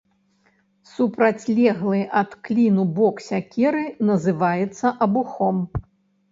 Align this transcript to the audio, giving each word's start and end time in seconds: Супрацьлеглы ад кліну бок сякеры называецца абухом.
Супрацьлеглы 0.93 1.99
ад 2.23 2.31
кліну 2.49 2.87
бок 2.97 3.23
сякеры 3.29 3.85
называецца 4.13 4.97
абухом. 5.07 5.65